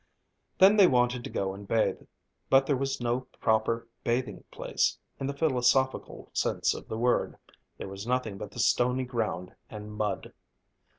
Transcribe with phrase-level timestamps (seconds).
[0.57, 2.01] Then they wanted to go and bathe.
[2.49, 7.37] But there was no proper bathing place, in the philosophical sense of the word.
[7.77, 10.33] There was nothing but the stony ground and mud.